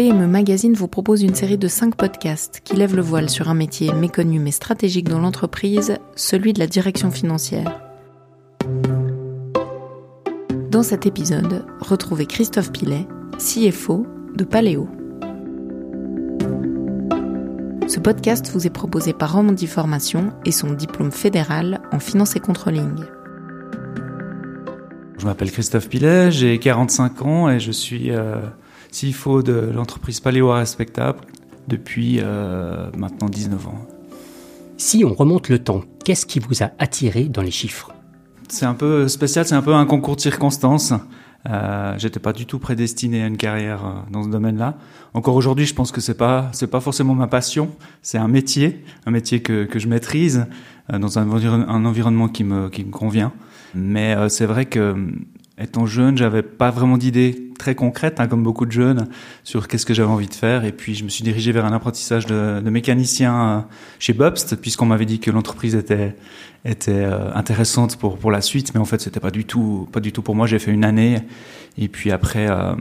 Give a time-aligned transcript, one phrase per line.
[0.00, 3.54] PME Magazine vous propose une série de 5 podcasts qui lèvent le voile sur un
[3.54, 7.82] métier méconnu mais stratégique dans l'entreprise, celui de la direction financière.
[10.70, 14.88] Dans cet épisode, retrouvez Christophe Pilet, CFO de Paléo.
[17.86, 22.40] Ce podcast vous est proposé par Romandie Formation et son diplôme fédéral en finance et
[22.40, 23.04] controlling.
[25.18, 28.36] Je m'appelle Christophe Pilet, j'ai 45 ans et je suis euh,
[28.90, 31.20] CFO de l'entreprise Paléo Respectable
[31.68, 33.86] depuis euh, maintenant 19 ans.
[34.76, 37.92] Si on remonte le temps, qu'est-ce qui vous a attiré dans les chiffres?
[38.48, 40.92] C'est un peu spécial, c'est un peu un concours de circonstances.
[41.48, 44.76] Euh, J'étais pas du tout prédestiné à une carrière euh, dans ce domaine-là.
[45.14, 47.70] Encore aujourd'hui, je pense que c'est pas c'est pas forcément ma passion.
[48.02, 50.46] C'est un métier, un métier que, que je maîtrise
[50.92, 53.32] euh, dans un, un, environnement qui me qui me convient.
[53.74, 54.96] Mais euh, c'est vrai que
[55.60, 59.08] étant jeune, j'avais pas vraiment d'idée très concrète, hein, comme beaucoup de jeunes,
[59.44, 60.64] sur qu'est-ce que j'avais envie de faire.
[60.64, 63.60] Et puis, je me suis dirigé vers un apprentissage de, de mécanicien euh,
[63.98, 66.16] chez Bobst, puisqu'on m'avait dit que l'entreprise était
[66.64, 68.72] était euh, intéressante pour pour la suite.
[68.74, 70.46] Mais en fait, c'était pas du tout pas du tout pour moi.
[70.46, 71.18] J'ai fait une année,
[71.76, 72.74] et puis après, euh,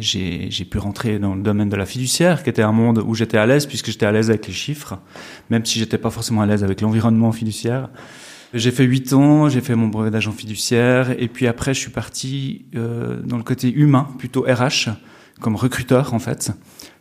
[0.00, 3.14] j'ai j'ai pu rentrer dans le domaine de la fiduciaire, qui était un monde où
[3.14, 4.98] j'étais à l'aise, puisque j'étais à l'aise avec les chiffres,
[5.50, 7.90] même si j'étais pas forcément à l'aise avec l'environnement fiduciaire.
[8.54, 11.90] J'ai fait huit ans, j'ai fait mon brevet d'agent fiduciaire, et puis après, je suis
[11.90, 14.90] parti euh, dans le côté humain, plutôt RH,
[15.40, 16.52] comme recruteur en fait.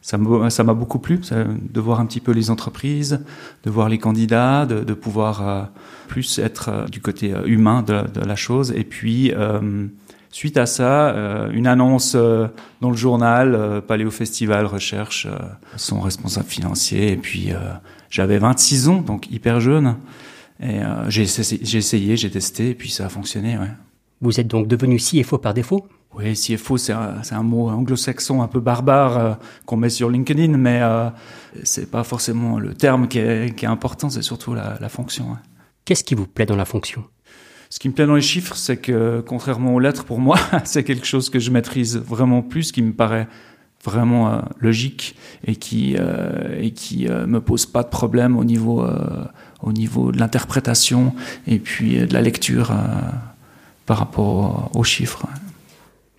[0.05, 3.21] Ça m'a beaucoup plu de voir un petit peu les entreprises,
[3.63, 5.63] de voir les candidats, de, pouvoir euh,
[6.07, 8.71] plus être euh, du côté euh, humain de, la chose.
[8.75, 9.87] Et puis, euh,
[10.29, 15.27] suite à ça, euh, une annonce dans le journal, Paléo Festival recherche
[15.75, 17.11] son responsable financier.
[17.11, 17.51] Et puis,
[18.11, 19.95] j'avais 26 ans, donc hyper jeune.
[20.59, 23.57] Et euh, j'ai essayé, j'ai testé, et puis ça a fonctionné.
[23.57, 23.69] Ouais.
[24.21, 25.87] Vous êtes donc devenu CFO par défaut?
[26.13, 29.33] Oui, CFO, c'est un, un, mot anglo-saxon un peu barbare euh,
[29.65, 31.09] qu'on met sur LinkedIn, mais euh,
[31.63, 35.31] c'est pas forcément le terme qui est, qui est important, c'est surtout la, la fonction.
[35.31, 35.37] Ouais.
[35.83, 37.03] Qu'est-ce qui vous plaît dans la fonction?
[37.69, 40.85] Ce qui me plaît dans les chiffres, c'est que, contrairement aux lettres, pour moi, c'est
[40.85, 43.27] quelque chose que je maîtrise vraiment plus, qui me paraît
[43.85, 45.15] vraiment euh, logique
[45.45, 49.25] et qui euh, et qui euh, me pose pas de problème au niveau euh,
[49.61, 51.13] au niveau de l'interprétation
[51.47, 52.73] et puis de la lecture
[53.85, 55.25] par rapport aux chiffres.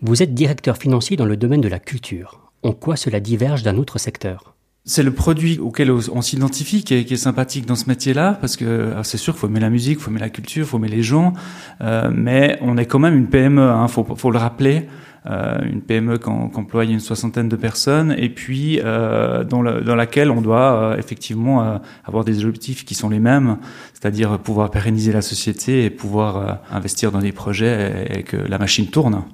[0.02, 2.50] Vous êtes directeur financier dans le domaine de la culture.
[2.62, 4.55] En quoi cela diverge d'un autre secteur?
[4.86, 8.92] C'est le produit auquel on s'identifie qui, qui est, sympathique dans ce métier-là, parce que
[9.02, 10.88] c'est sûr qu'il faut aimer la musique, il faut aimer la culture, il faut aimer
[10.88, 11.32] les gens,
[11.80, 14.86] euh, mais on est quand même une PME, hein, faut, le rappeler,
[15.28, 19.96] euh, une PME qui emploie une soixantaine de personnes, et puis euh, dans, le, dans,
[19.96, 23.58] laquelle on doit effectivement avoir des objectifs qui sont les mêmes,
[23.92, 28.58] c'est-à-dire pouvoir pérenniser la société et pouvoir investir dans des projets et, et que la
[28.58, 29.24] machine tourne.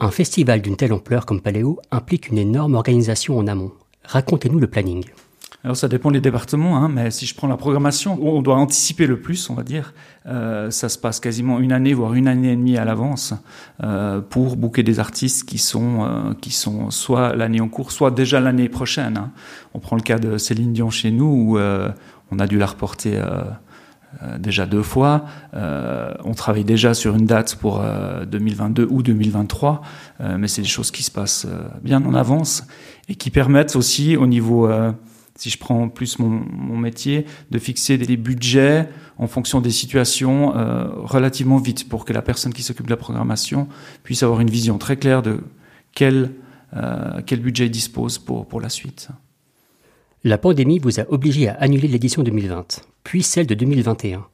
[0.00, 3.72] Un festival d'une telle ampleur comme Paléo implique une énorme organisation en amont.
[4.04, 5.04] Racontez-nous le planning.
[5.64, 9.06] Alors ça dépend des départements, hein, mais si je prends la programmation, on doit anticiper
[9.06, 9.94] le plus, on va dire.
[10.26, 13.32] Euh, ça se passe quasiment une année, voire une année et demie à l'avance,
[13.82, 18.10] euh, pour booker des artistes qui sont euh, qui sont soit l'année en cours, soit
[18.10, 19.16] déjà l'année prochaine.
[19.16, 19.30] Hein.
[19.72, 23.18] On prend le cas de Céline Dion chez nous, où on a dû la reporter
[24.38, 25.24] déjà deux fois.
[26.34, 29.82] On travaille déjà sur une date pour euh, 2022 ou 2023,
[30.20, 31.46] euh, mais c'est des choses qui se passent
[31.82, 32.66] bien en avance
[33.08, 34.70] et qui permettent aussi au niveau,
[35.36, 38.88] si je prends plus mon, métier, de fixer des budgets
[39.18, 40.52] en fonction des situations
[41.04, 43.68] relativement vite pour que la personne qui s'occupe de la programmation
[44.04, 45.40] puisse avoir une vision très claire de
[45.92, 46.32] quel,
[47.26, 49.10] quel budget il dispose pour la suite.
[50.26, 54.24] La pandémie vous a obligé à annuler l'édition 2020, puis celle de 2021.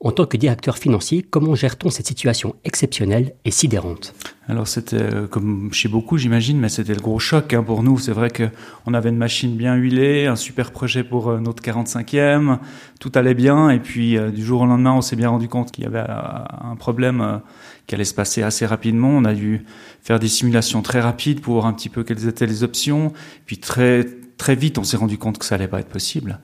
[0.00, 4.14] En tant que directeur financier, comment gère-t-on cette situation exceptionnelle et sidérante?
[4.46, 7.98] Alors c'était euh, comme chez beaucoup, j'imagine, mais c'était le gros choc hein, pour nous.
[7.98, 12.58] C'est vrai qu'on avait une machine bien huilée, un super projet pour euh, notre 45e,
[13.00, 15.72] tout allait bien, et puis euh, du jour au lendemain, on s'est bien rendu compte
[15.72, 17.40] qu'il y avait un problème
[17.88, 19.08] qui allait se passer assez rapidement.
[19.08, 19.64] On a dû
[20.00, 23.12] faire des simulations très rapides pour voir un petit peu quelles étaient les options,
[23.46, 24.06] puis très
[24.38, 26.38] très vite, on s'est rendu compte que ça allait pas être possible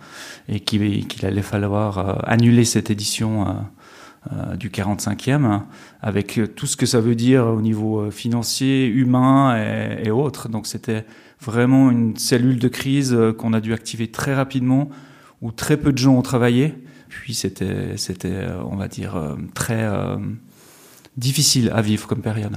[0.48, 3.52] et qu'il qu allait falloir euh, annuler cette édition euh,
[4.32, 5.62] euh, du 45e
[6.02, 10.48] avec tout ce que ça veut dire au niveau financier, humain et, autres.
[10.48, 11.06] Donc c'était
[11.40, 14.90] vraiment une cellule de crise qu'on a dû activer très rapidement
[15.40, 16.74] où très peu de gens ont travaillé.
[17.08, 19.88] Puis c'était, c'était, on va dire, très
[21.16, 22.56] difficile à vivre comme période.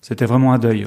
[0.00, 0.86] C'était vraiment un deuil.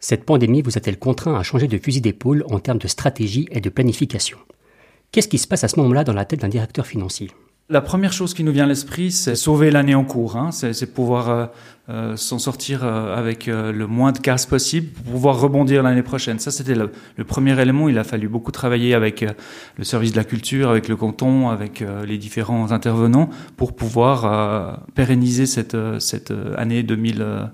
[0.00, 3.60] Cette pandémie vous a-t-elle contraint à changer de fusil d'épaule en termes de stratégie et
[3.60, 4.38] de planification?
[5.12, 7.30] Qu'est-ce qui se passe à ce moment-là dans la tête d'un directeur financier?
[7.68, 10.36] La première chose qui nous vient à l'esprit, c'est sauver l'année en cours.
[10.36, 10.50] Hein.
[10.52, 11.46] C'est pouvoir euh,
[11.90, 16.38] euh, s'en sortir euh, avec le moins de casse possible pour pouvoir rebondir l'année prochaine.
[16.38, 16.90] Ça, c'était le,
[17.24, 17.88] premier élément.
[17.90, 19.24] Il a fallu beaucoup travailler avec
[19.76, 25.44] le service de la culture, avec le canton, avec les différents intervenants pour pouvoir pérenniser
[25.46, 27.52] cette, cette année 2020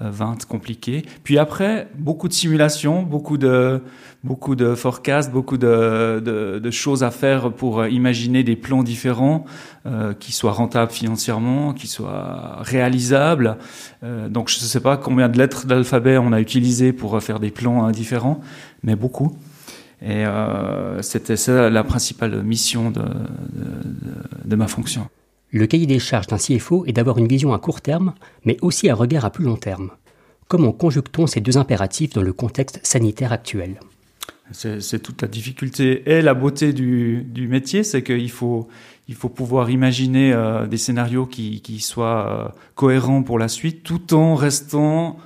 [0.00, 1.04] 20 compliqué.
[1.24, 3.80] Puis après, beaucoup de simulations, beaucoup de
[4.24, 9.44] beaucoup de forecasts, beaucoup de, de, de choses à faire pour imaginer des plans différents
[9.86, 13.56] euh, qui soient rentables financièrement, qui soient réalisables.
[14.02, 17.38] Euh, donc je ne sais pas combien de lettres d'alphabet on a utilisé pour faire
[17.38, 18.40] des plans hein, différents,
[18.82, 19.36] mais beaucoup.
[20.02, 25.08] Et euh, c'était ça la principale mission de, de, de ma fonction.
[25.56, 28.12] Le cahier des charges d'un CFO est d'avoir une vision à court terme,
[28.44, 29.90] mais aussi un regard à plus long terme.
[30.48, 33.80] Comment conjugue-t-on ces deux impératifs dans le contexte sanitaire actuel?
[34.52, 38.68] C'est toute la difficulté et la beauté du, métier, c'est qu'il faut,
[39.08, 44.12] il faut pouvoir imaginer euh, des scénarios qui, soient euh, cohérents pour la suite, tout
[44.12, 45.16] en restant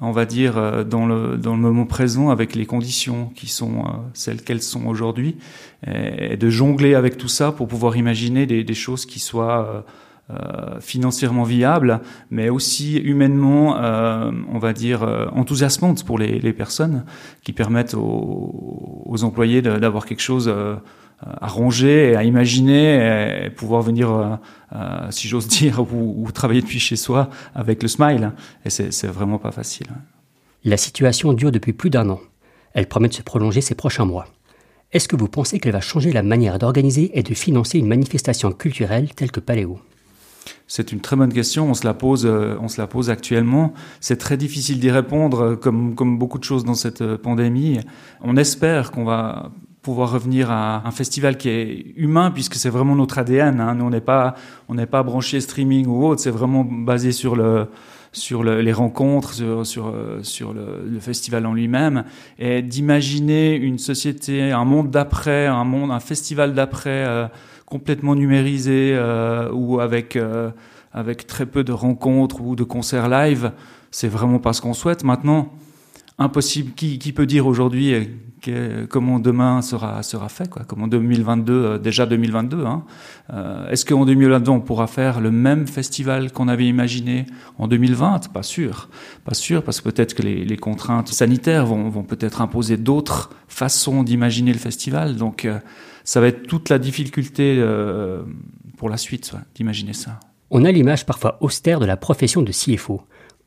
[0.00, 3.78] on va dire, euh, dans le, dans le moment présent avec les conditions qui sont
[3.78, 5.36] euh, celles qu'elles sont aujourd'hui,
[5.86, 9.84] et, de jongler avec tout ça pour pouvoir imaginer des, des choses qui soient
[10.30, 12.00] euh, financièrement viables,
[12.30, 15.02] mais aussi humainement, on va dire,
[15.32, 17.04] enthousiasmantes pour les, personnes,
[17.42, 20.52] qui permettent aux, employés d'avoir quelque chose
[21.24, 24.36] à ronger et à imaginer et pouvoir venir, euh,
[24.74, 28.32] euh, si j'ose dire, ou, travailler depuis chez soi avec le smile.
[28.64, 29.86] Et c'est vraiment pas facile.
[30.64, 32.20] La situation dure depuis plus d'un an.
[32.74, 34.26] Elle promet de se prolonger ces prochains mois.
[34.92, 38.52] Est-ce que vous pensez qu'elle va changer la manière d'organiser et de financer une manifestation
[38.52, 39.78] culturelle telle que Paléo?
[40.66, 41.68] C'est une très bonne question.
[41.70, 43.72] On se la pose, euh, on se la pose actuellement.
[44.00, 47.80] C'est très difficile d'y répondre, comme, comme beaucoup de choses dans cette pandémie.
[48.20, 49.50] On espère qu'on va
[49.86, 53.60] pouvoir revenir à un festival qui est humain puisque c'est vraiment notre ADN.
[53.60, 53.76] Hein.
[53.76, 54.34] Nous, on n'est pas,
[54.68, 56.20] on n'est pas branché streaming ou autre.
[56.20, 57.68] C'est vraiment basé sur le,
[58.16, 62.04] sur les rencontres, sur, sur, sur le, festival en lui-même,
[62.38, 67.26] et d'imaginer une société, un monde d'après, un monde, un festival d'après euh,
[67.66, 70.50] complètement numérisé euh, ou avec euh,
[70.92, 73.52] avec très peu de rencontres ou de concerts live,
[73.90, 75.04] c'est vraiment pas ce qu'on souhaite.
[75.04, 75.52] Maintenant,
[76.18, 76.72] impossible.
[76.72, 78.10] Qui, peut dire aujourd'hui
[78.90, 80.62] comment demain sera sera fait quoi?
[80.66, 82.84] Comment 2022 euh, déjà 2022 hein?
[83.32, 87.26] Euh, Est-ce qu'en 2022 on pourra faire le même festival qu'on avait imaginé
[87.58, 88.88] en 2020 Pas sûr,
[89.24, 94.02] pas sûr parce que peut-être que les, contraintes sanitaires vont, vont peut-être imposer d'autres façons
[94.02, 95.16] d'imaginer le festival.
[95.16, 95.58] Donc euh,
[96.06, 98.22] ça va être toute la difficulté euh,
[98.78, 100.20] pour la suite d'imaginer ça.
[100.50, 103.02] On a l'image parfois austère de la profession de CFO.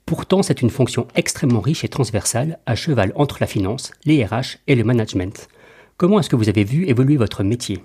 [0.09, 4.57] Pourtant, c'est une fonction extrêmement riche et transversale, à cheval entre la finance, les RH
[4.65, 5.49] et le management.
[5.97, 7.83] Comment est-ce que vous avez vu évoluer votre métier?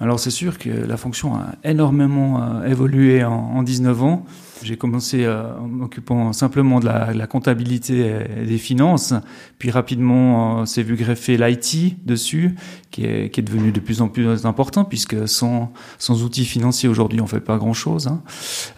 [0.00, 4.26] Alors c'est sûr que la fonction a énormément euh, évolué en, en 19 ans.
[4.62, 9.14] J'ai commencé euh, en m'occupant simplement de la, la, comptabilité et des finances,
[9.58, 12.54] puis rapidement on s'est vu greffer l'IT dessus,
[12.90, 16.88] qui est, qui est devenu de plus en plus important, puisque sans, sans outils financiers
[16.88, 18.22] aujourd'hui on fait pas grand-chose, hein,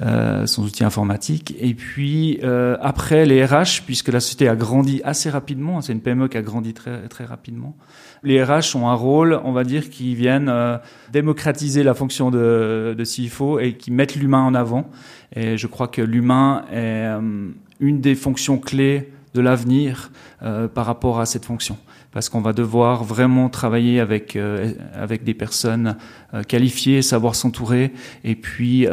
[0.03, 1.55] euh, sans outils informatiques.
[1.59, 6.01] Et puis euh, après les RH, puisque la société a grandi assez rapidement, c'est une
[6.01, 7.77] PME qui a grandi très, très rapidement,
[8.23, 10.79] les RH ont un rôle, on va dire, qui viennent euh,
[11.13, 14.91] démocratiser la fonction de, de CFO et qui mettent l'humain en avant.
[15.35, 17.49] Et je crois que l'humain est euh,
[17.81, 20.12] une des fonctions clés de l'avenir
[20.43, 21.76] euh, par rapport à cette fonction.
[22.12, 24.38] Parce qu'on va devoir vraiment travailler avec,
[24.95, 25.97] avec des personnes
[26.47, 28.87] qualifiées, savoir s'entourer et puis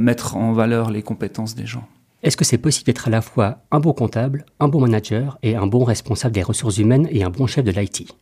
[0.00, 1.86] mettre en valeur les compétences des gens.
[2.24, 5.54] Est-ce que c'est possible d'être à la fois un bon comptable, un bon manager et
[5.54, 8.12] un bon responsable des ressources humaines et un bon chef de l'IT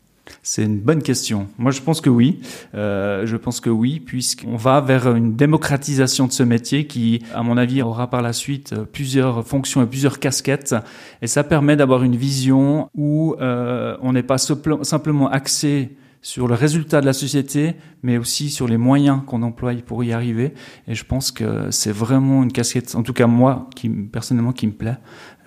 [0.42, 1.48] c'est une bonne question.
[1.58, 2.40] Moi, je pense que oui.
[2.74, 7.42] Euh, je pense que oui, puisqu'on va vers une démocratisation de ce métier qui, à
[7.42, 10.74] mon avis, aura par la suite plusieurs fonctions et plusieurs casquettes.
[11.22, 16.54] Et ça permet d'avoir une vision où euh, on n'est pas simplement axé sur le
[16.54, 17.74] résultat de la société,
[18.04, 20.54] mais aussi sur les moyens qu'on emploie pour y arriver.
[20.86, 24.68] Et je pense que c'est vraiment une casquette, en tout cas moi, qui personnellement, qui
[24.68, 24.98] me plaît,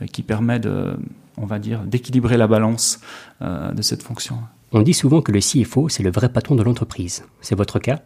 [0.01, 0.98] euh, qui permet de,
[1.38, 3.00] on va dire, d'équilibrer la balance
[3.41, 4.38] euh, de cette fonction.
[4.72, 7.24] On dit souvent que le CFO, c'est le vrai patron de l'entreprise.
[7.41, 8.01] C'est votre cas?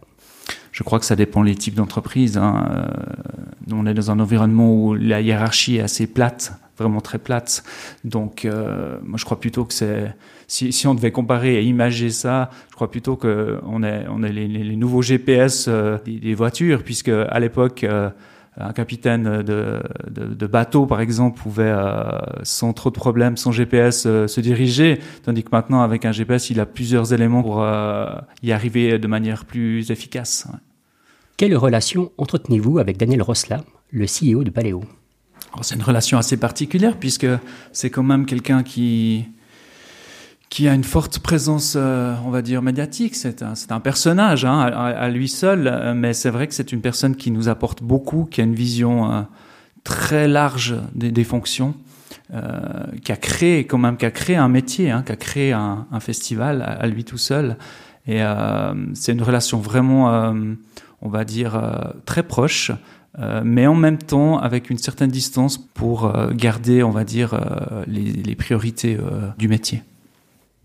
[0.72, 2.36] Je crois que ça dépend des types d'entreprises.
[2.36, 2.68] Hein.
[2.70, 7.64] Euh, on est dans un environnement où la hiérarchie est assez plate, vraiment très plate.
[8.04, 10.14] Donc, euh, moi, je crois plutôt que c'est
[10.46, 14.32] si, on devait comparer et imager ça, je crois plutôt que on est on est
[14.32, 17.86] les, les nouveaux GPS euh, des, voitures, puisque à l'époque
[18.56, 19.80] un capitaine de,
[20.10, 22.02] de, de, bateau, par exemple, pouvait euh,
[22.42, 26.50] sans trop de problèmes, sans GPS, euh, se diriger, tandis que maintenant, avec un GPS,
[26.50, 28.06] il a plusieurs éléments pour euh,
[28.42, 30.48] y arriver de manière plus efficace.
[31.36, 34.82] Quelle relation entretenez-vous avec Daniel Rosla, le CEO de Paléo?
[35.62, 37.26] C'est une relation assez particulière puisque
[37.72, 39.26] c'est quand même quelqu'un qui,
[40.50, 43.14] qui a une forte présence, euh, on va dire, médiatique.
[43.14, 47.14] C'est un, personnage hein, à, lui seul, euh, mais c'est vrai que c'est une personne
[47.14, 49.22] qui nous apporte beaucoup, qui a une vision euh,
[49.84, 51.74] très large des, fonctions,
[53.04, 55.86] qui a créé quand même, qui a créé un métier, hein, qui a créé un,
[56.00, 57.56] festival à, lui tout seul.
[58.06, 58.20] Et
[58.94, 60.34] c'est une relation vraiment,
[61.00, 61.58] on va dire,
[62.04, 62.72] très proche.
[63.42, 67.40] mais en même temps avec une certaine distance pour garder, on va dire,
[67.86, 68.98] les priorités
[69.38, 69.82] du métier.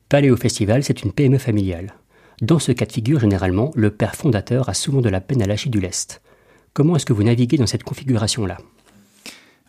[0.08, 1.96] Paléo Festival, c'est une PME familiale.
[2.40, 5.48] Dans ce cas de figure, généralement, le père fondateur a souvent de la peine à
[5.48, 6.22] lâcher du lest.
[6.74, 8.60] Comment est-ce que vous naviguez dans cette configuration-là?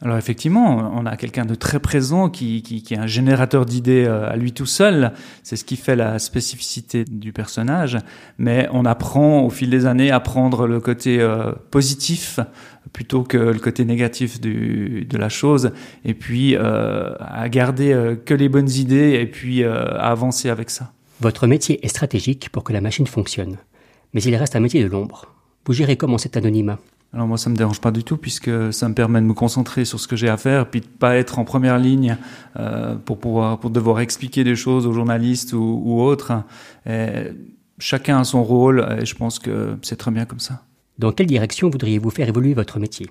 [0.03, 4.37] Alors effectivement, on a quelqu'un de très présent qui, est un générateur d'idées euh, à
[4.37, 5.13] lui tout seul.
[5.43, 7.99] C'est ce qui fait la spécificité du personnage.
[8.37, 12.41] Mais on apprend au fil des années à prendre le côté euh, positif
[12.93, 15.73] plutôt que le côté négatif de la chose,
[16.05, 20.93] et puis euh, à garder que les bonnes idées et puis à avancer avec ça.
[21.21, 23.59] Votre métier est stratégique pour que la machine fonctionne,
[24.15, 25.27] mais il reste un métier de l'ombre.
[25.67, 26.79] Vous gérez comment cet anonymat?
[27.17, 29.87] Alors moi, ça me dérange pas du tout puisque ça me permet de me concentrer
[29.87, 32.19] sur ce que j'ai à faire, puis de pas être en première ligne
[32.59, 36.35] euh, pour pouvoir, devoir expliquer des choses aux journalistes ou, autres.
[37.79, 40.63] Chacun a son rôle et je pense que c'est très bien comme ça.
[40.99, 43.07] Dans quelle direction voudriez-vous faire évoluer votre métier?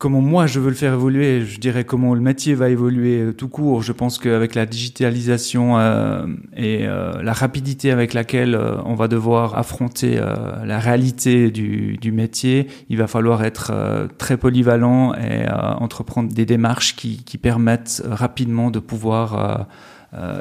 [0.00, 3.32] Comment moi je veux le faire évoluer, je dirais comment le métier va évoluer euh,
[3.34, 3.82] tout court.
[3.82, 6.26] Je pense qu'avec la digitalisation euh,
[6.56, 10.18] et euh, la rapidité avec laquelle on va devoir affronter
[10.64, 17.38] la réalité du, métier, il va falloir être très polyvalent et entreprendre des démarches qui,
[17.38, 19.68] permettent rapidement de pouvoir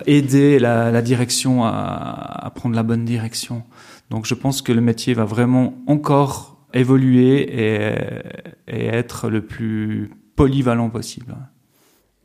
[0.06, 3.64] aider la, direction à prendre la bonne direction.
[4.10, 7.96] Donc je pense que le métier va vraiment encore évoluer et,
[8.68, 11.36] et, être le plus polyvalent possible.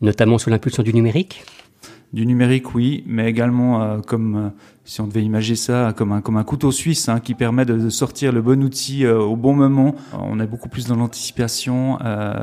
[0.00, 1.44] Notamment sous l'impulsion du numérique?
[2.14, 4.48] Du numérique, oui, mais également euh, comme, euh,
[4.84, 7.76] si on devait imaginer ça, comme un, comme un couteau suisse hein, qui permet de,
[7.76, 9.96] de, sortir le bon outil euh, au bon moment.
[10.12, 11.98] On est beaucoup plus dans l'anticipation,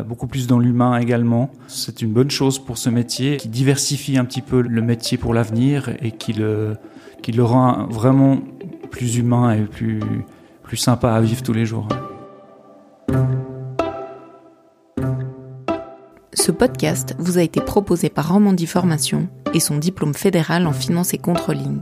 [0.05, 1.51] beaucoup plus dans l'humain également.
[1.67, 5.34] C'est une bonne chose pour ce métier qui diversifie un petit peu le métier pour
[5.34, 6.75] l'avenir et qui le,
[7.22, 8.41] qui le rend vraiment
[8.89, 10.01] plus humain et plus,
[10.63, 11.88] plus sympa à vivre tous les jours.
[16.34, 21.13] Ce podcast vous a été proposé par Romandie Formation et son diplôme fédéral en finance
[21.13, 21.82] et controlling.